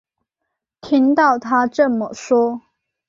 [0.81, 2.59] 听到她这么说